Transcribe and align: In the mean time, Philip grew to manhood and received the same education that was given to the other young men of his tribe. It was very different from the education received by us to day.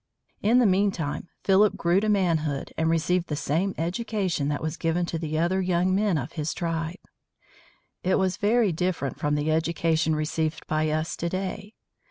In 0.41 0.57
the 0.57 0.65
mean 0.65 0.89
time, 0.89 1.27
Philip 1.43 1.77
grew 1.77 1.99
to 1.99 2.09
manhood 2.09 2.73
and 2.75 2.89
received 2.89 3.27
the 3.27 3.35
same 3.35 3.75
education 3.77 4.47
that 4.47 4.59
was 4.63 4.75
given 4.75 5.05
to 5.05 5.19
the 5.19 5.37
other 5.37 5.61
young 5.61 5.93
men 5.93 6.17
of 6.17 6.31
his 6.31 6.55
tribe. 6.55 6.97
It 8.01 8.15
was 8.17 8.37
very 8.37 8.71
different 8.71 9.19
from 9.19 9.35
the 9.35 9.51
education 9.51 10.15
received 10.15 10.65
by 10.65 10.89
us 10.89 11.15
to 11.17 11.29
day. 11.29 11.75